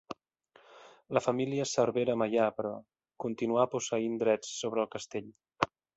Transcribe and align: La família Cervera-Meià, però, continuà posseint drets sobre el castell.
La 1.17 1.21
família 1.25 1.67
Cervera-Meià, 1.71 2.47
però, 2.61 2.71
continuà 3.27 3.67
posseint 3.75 4.19
drets 4.25 4.55
sobre 4.63 4.87
el 4.87 4.91
castell. 4.97 5.29